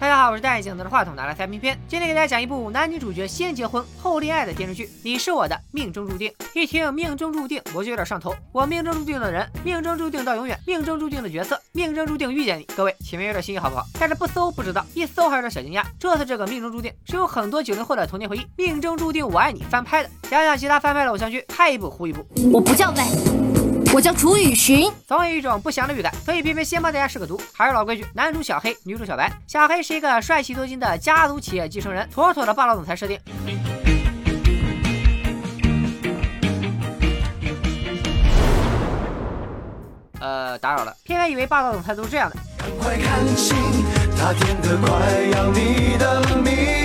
[0.00, 6.30] 大家好，我是戴眼镜拿着话筒拿来拍片片，今天给大家讲一部男女主角先结婚后恋爱的电视剧《你是我的命中注定》。
[6.52, 8.34] 一听命中注定，我就有点上头。
[8.52, 12.64] 我命中注定的人，命中注定到永远，命中注定的角色，命中注定遇见你。
[12.76, 13.84] 各位前面有点新意好不好？
[13.98, 15.82] 但是不搜不知道，一搜还有点小惊讶。
[15.98, 20.10] 这次这个命中注定是有很多九零后的童年回忆，《命中注定我爱你》翻拍的。
[20.28, 22.26] 想想其他翻拍的偶像剧，拍一部糊一部。
[22.52, 23.53] 我不叫魏。
[23.94, 27.40] 我叫楚雨荨，总有一种不祥的预感，所以偏偏先帮大家试个毒。
[27.52, 29.30] 还是老规矩，男主小黑，女主小白。
[29.46, 33.16] 小黑是一个帅气多金的家族企业继承人，妥妥的霸道总裁设定。
[40.18, 42.36] 呃，打扰了，偏偏以为霸道总裁都是这样的。
[42.58, 43.56] 赶快看清，
[44.18, 44.90] 他的快
[45.30, 46.83] 要你的命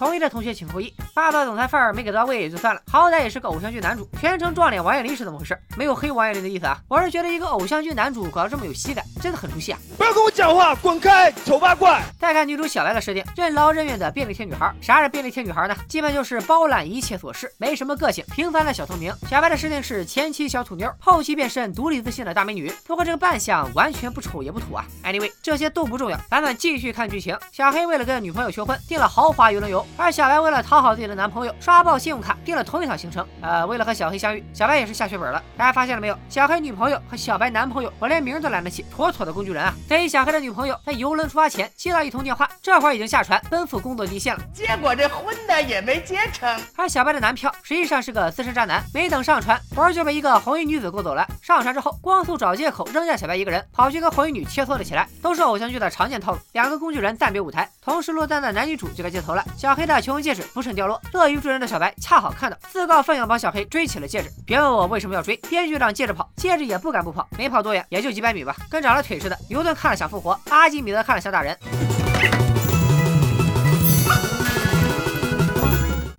[0.00, 0.90] 同意的同学请扣一。
[1.12, 5.54] 霸道总裁范儿没给到位也就算了，好歹也是个偶像剧男主，全程撞脸王彦霖是怎么回事？
[5.76, 9.78] 没有黑王彦霖的意思啊，我是觉得一个偶像剧男主搞得这么有喜感，真的很出戏啊！
[9.98, 12.02] 不要跟我讲话，滚开，丑八怪！
[12.18, 14.74] 再看女主小白的设定，任劳任怨的便利贴女孩。
[14.80, 15.76] 啥是便利贴女孩呢？
[15.86, 19.12] 基本就是包揽一切琐事，没什么个性，平凡的小透明。
[19.28, 22.72] 小白的设定是前期小土妞，后期变身独立自信的大美女。
[22.86, 24.86] 不过这个扮相完全不丑也不土啊。
[25.04, 27.36] Anyway，这些都不重要，咱们继续看剧情。
[27.52, 29.84] 小黑为了跟女朋友求婚，订了豪华游轮游。
[29.96, 33.26] 而小白为了讨好自己的男朋友，刷爆信用卡订了同一趟行程。
[33.42, 35.42] 呃，为了和小黑相遇，小白也是下血本了。
[35.56, 36.18] 大家发现了没有？
[36.28, 39.74] 小黑女朋友和小白男朋友，我连名都懒得起，妥妥的工具人啊！
[39.88, 44.42] 所以小黑的女朋友在游轮出发前接到一通电话，这会儿已经下船奔赴工作地线了。
[44.54, 46.48] 结果这婚呢也没结成。
[46.76, 51.26] 而小白的男票实际上是个资深渣男，没等上船，活儿就被一个红衣女子勾走了。
[51.42, 56.38] 上船之后，光速找借口扔下小白一个人，跑去跟红衣女切磋了起来，都是偶像剧的常见套路。
[56.52, 59.44] 两个工具人暂别舞台，同时落单的男女主就该接头了。
[59.56, 60.42] 小黑的求婚戒指。
[60.54, 64.30] 不慎掉落，乐于助人的小白恰好看到，自告奋勇帮小黑追起了戒指。
[64.46, 69.38] 别问我为什么要追，编剧让戒指跑，戒指也不敢不跑，没跑多远，也就几百米吧，跟长了腿似的。
[69.48, 71.56] 牛顿看了想复活，阿基米德看了想打人。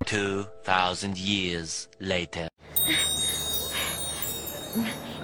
[0.06, 2.48] Two thousand years later，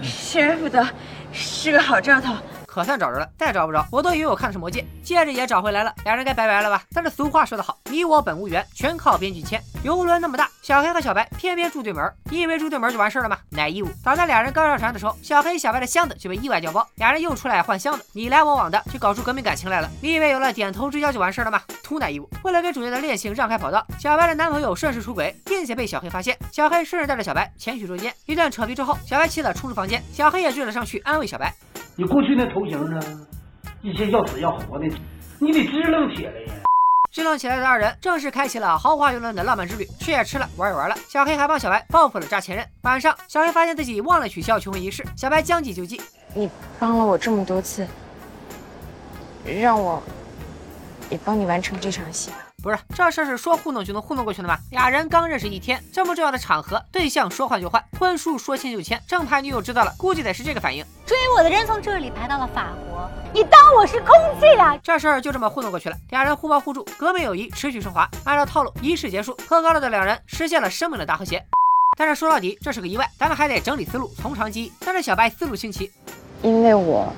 [0.01, 0.87] 失而复得
[1.33, 2.35] 是个好兆头。
[2.77, 4.85] 可算找着了，再找不着，我都以为我看的是魔戒。
[5.03, 6.83] 戒指也找回来了，俩人该拜拜了吧？
[6.93, 9.59] 但是俗话说得好，你我本无缘，全靠编剧签。
[9.81, 13.39] 游轮那么大，小黑和小白偏偏住对门，你以为住对门就完事了吗？
[13.49, 13.89] 奶义务。
[14.03, 19.89] 早在俩人刚上船的时候，小黑小白的箱子就被意外掉包，俩人又出来换箱子，你来我往的，就搞出革命感情来了。
[19.99, 21.59] 你以为有了点头之交就完事了吗？
[21.83, 22.29] 图奶义务。
[22.43, 28.13] 为了给主角的恋情让开跑道，小白的男朋友顺势出轨，并且被小黑发现，小黑顺势带着小白前去捉奸。
[28.27, 31.51] 一段扯皮之后，小白气得冲出房间，小黑也追了上去安慰小白
[31.97, 32.99] ：“你过去那头型呢？”
[33.81, 34.85] 一些要死要活的，
[35.39, 36.53] 你得支棱起来呀！
[37.11, 40.95] 支棱起来的二人正式开启了豪华游轮的浪漫之旅，吃也吃了，玩也玩了。
[41.07, 42.65] 小黑还帮小白报复了渣前任。
[42.81, 46.01] 晚上，小黑发现自己忘了取消求婚仪式，小白将计就计
[46.33, 46.49] ：“你
[46.79, 47.87] 帮了我这么多次，
[49.45, 50.01] 让我
[51.09, 52.31] 也帮你完成这场戏。”
[52.67, 54.57] 不是这事是说糊弄就能糊弄过去的吗？
[54.71, 60.83] 俩人刚认识一天，这么重要的场合，对象说换就换，婚书说签就签，正牌女友知道了，估计得是这个反应。
[61.05, 64.09] 追我的人从这里排到了法国，你当我是空
[64.41, 64.77] 气啊？
[64.83, 68.05] 这事儿就这么糊弄过去了，俩人互帮互助，革命友谊持续升华。
[68.25, 71.41] 按照套路，仪式结束，喝高了的两人实现了生命的大和谐。
[71.97, 74.73] 但是说到底，这是个意外，咱们还得整理思路，从长计议。
[74.81, 75.89] 但是小白思路清奇，
[76.41, 77.13] 因为我，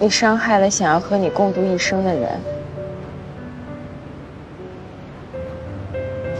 [0.00, 2.55] 你伤害了想要和你共度一生的人。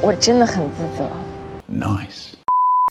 [0.06, 1.04] 我真的很自责。
[1.68, 2.34] Nice，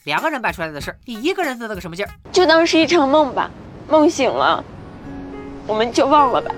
[0.03, 2.11] 两个人办出来的事，你一个人自责个什么劲儿？
[2.29, 3.49] 就当是一场梦吧，
[3.87, 4.61] 梦醒了，
[5.65, 6.53] 我们就忘了吧。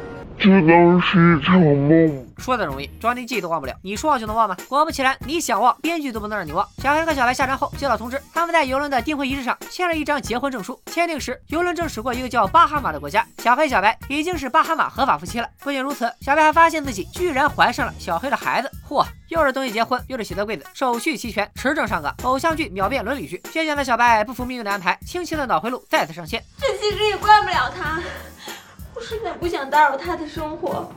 [0.48, 2.26] 就当是一场梦。
[2.38, 3.76] 说的容易，装你记都忘不了。
[3.82, 4.56] 你说忘就能忘吗？
[4.70, 6.66] 果不其然，你想忘，编剧都不能让你忘。
[6.78, 10.80] 小黑和小白下船后接到通知，他们在游轮的订婚仪式上签了一张结婚证书。
[10.86, 13.28] 签订时，游轮正驶过一个叫巴哈马的国家。
[13.40, 15.50] 小黑、小白已经是巴哈马合法夫妻了。
[15.60, 18.72] 不仅如此，小白还发现自己居然怀上了小黑的孩子。
[18.88, 22.16] 嚯，又是登记结婚，又是喜得贵子，手续齐全，持证上岗。
[22.24, 23.42] 偶像剧秒变伦理剧。
[23.52, 26.42] 倔强的小白不服命运的安排，轻轻的脑回路再次上线。
[26.58, 28.02] 这其实也怪不了他，
[28.98, 30.92] 我实在不想打扰他的生活。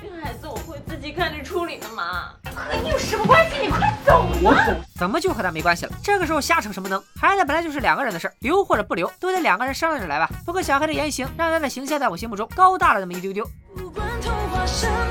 [0.00, 3.58] 这孩子我会自己看着处理的嘛，和你有什么关系？
[3.60, 4.24] 你快走！
[4.42, 5.92] 我走，怎么就和他没关系了？
[6.02, 6.98] 这个时候瞎逞什么能？
[7.20, 10.30] 孩子本来就是两个人的事儿，留或者不留，都得两个人商量着来吧。
[10.46, 13.46] 不过小黑的言行，让他的形象在我心目中高大了那么一丢丢。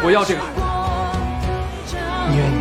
[0.03, 0.59] 我要这个孩子，
[2.31, 2.56] 你愿意吗？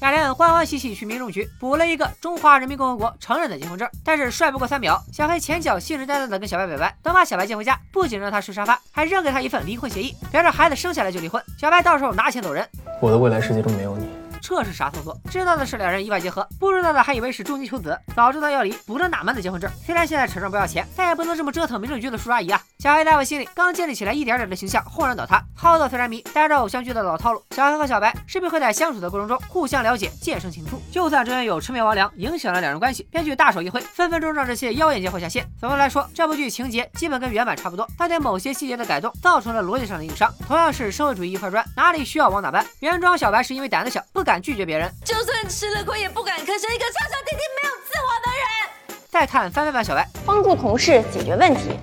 [0.00, 12.66] 俩人欢欢喜喜去民政局补了一个中华人民共和国承认的结婚证，但是帅不过三秒，小黑前脚信誓旦旦的跟小白表白，等把小白接回家，不仅让他睡沙发，还扔给他一份离婚协议，表示孩子生下来就离婚，小白到时候拿钱走人。
[13.00, 14.08] 我的未来世界中没有你。
[14.48, 15.14] 这是啥操作？
[15.30, 17.96] 知道的是两人意外结合，不知道的还以为是重金求子。
[18.16, 19.70] 早知道要离，补了哪门子结婚证？
[19.84, 22.58] 虽然现在扯证不要钱，但也不能这么折腾民政局的叔叔阿姨啊！
[22.78, 25.44] 小黑在我心里刚建立起来一点点的形象，轰然倒塌。
[25.54, 30.78] 好斗虽然迷，带着偶像剧的老套路，小黑和小白势必会在相处的过程中互相了解，渐生情愫。
[30.90, 35.46] 就算中间有魑魅魍魉影响了两人关系，编剧大手一挥，分分钟让这些妖艳贱货下线。
[35.60, 40.32] 总的来说，这部剧情节基本跟原版差不多，但对某些细节的改动造成了逻辑上的硬伤。
[40.46, 42.64] 同样是社会主义一块砖，哪里需要往哪搬？
[42.80, 48.98] 原装小白是因为胆子小，不敢拒绝别人，就算吃了亏也不敢吭声，一个彻彻底底没有自我的人。
[49.10, 51.78] 再看翻翻版小白，帮助同事解决问题，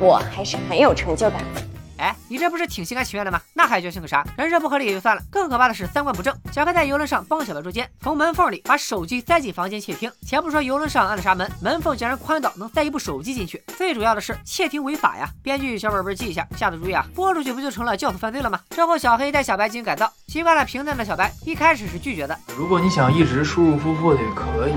[0.00, 1.61] 我还是很有成就感的。
[2.02, 3.40] 哎，你这不是挺心甘情愿的吗？
[3.54, 4.26] 那还决心个啥？
[4.36, 6.34] 人设不合理也就算了，更可怕的是三观不正。
[6.50, 10.10] 小黑在游轮上帮小白捉奸，从门缝里把手机塞进房间窃听。
[10.26, 13.62] 且不说游轮上按了啥门，门缝竟然宽到能塞一部手机进去。
[13.78, 15.30] 最主要的是窃听违法呀！
[15.44, 17.06] 编剧小本本记一下，下次注意啊！
[17.14, 18.58] 播出去不就成了教唆犯罪了吗？
[18.70, 22.36] 之后小黑带小白进行改造，习惯了平淡的小白一开始是拒绝的。
[22.56, 24.72] 如果你想一直舒舒服服的也可以，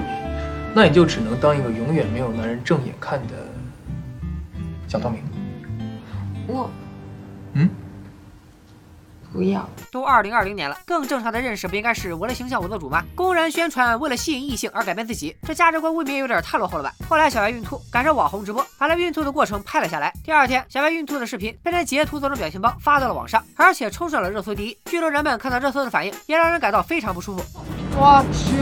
[0.75, 3.33] 那你就只能当一个永远没有男人正眼看的
[4.87, 5.23] 小透明。
[6.47, 6.69] 我，
[7.55, 7.69] 嗯。
[9.33, 13.03] 不要，都二零二零年了，更正常的认识不应该是我的形象我做主吗？
[13.15, 16.93] 公然宣传为了吸引异性而改变自己，这价值观未免有点太落后了吧？
[17.09, 20.13] 后来小白孕吐，赶上网红直播，把他孕吐的过程拍了下来。
[20.23, 24.77] 第二天，小白孕吐的视频被人截图做成表情包发到了网上，而且冲上了热搜第一。
[24.85, 27.43] 剧中人们看到热搜的反应，也让人感到非常不舒服。
[27.97, 28.61] 我去，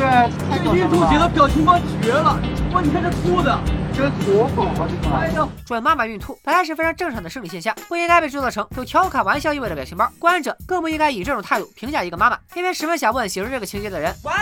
[0.63, 2.39] 这孕吐姐的表情包绝了！
[2.73, 3.59] 哇，你看这吐的。
[3.95, 4.89] 这多好啊！
[5.13, 10.11] 哎呦，准妈妈孕吐本来是非常正常的生理现象，不应该被制作成有调侃玩笑意味的表情包。
[10.17, 12.37] 观者更不应该以这种态度评价一个妈妈。
[12.51, 14.33] 偏偏十分想问写出这个情节的人：哇，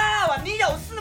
[0.43, 0.99] 你有事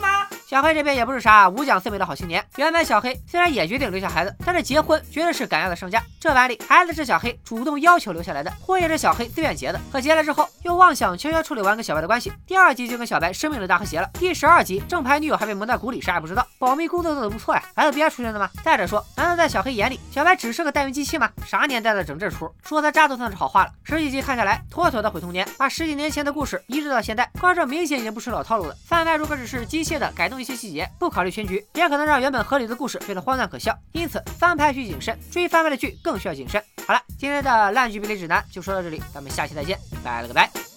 [0.51, 2.45] 小黑这边也不是啥五讲四美的好青年。
[2.57, 6.03] 原本小黑虽然也决定留下孩子，但是结婚绝对是赶鸭子上架。
[6.19, 9.79] 这碗里孩子是小黑主动要求留下来的，婚也是小黑自愿结的。
[9.93, 14.09] 可结了之后又妄想悄悄处理完跟小白的关系，第二集就跟小白生命的大和谐了。
[14.15, 18.49] 第十二集正牌女友还被蒙在鼓里，啥也不知道，保密工作做的不错呀，还有别出现的吗？
[18.61, 21.29] 再者说，难道在小黑眼里，小白只是个代孕机器吗？
[21.45, 22.53] 啥年代的整这出？
[22.65, 23.71] 说他渣都算是好话了。
[23.85, 28.75] 十几集看下来，妥妥的毁童年，把十几年前的故事移植到现在，观众明显已经不是老套路了。
[28.85, 33.77] 贩卖如果只是机械的改动一些细节，不考虑全局，也可能让原本合理的故事变得荒诞可笑。
[33.91, 36.61] 因此，翻拍需谨慎，追翻拍的剧更需要谨慎。
[36.87, 40.70] 好了，今天的烂剧比例指南就说到这里，咱们下期再见，拜了个拜。